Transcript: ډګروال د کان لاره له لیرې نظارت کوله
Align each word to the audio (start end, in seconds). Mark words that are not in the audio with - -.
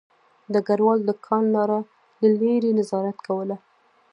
ډګروال 0.53 0.99
د 1.05 1.09
کان 1.25 1.43
لاره 1.55 1.79
له 2.21 2.27
لیرې 2.39 2.71
نظارت 2.79 3.17
کوله 3.27 3.57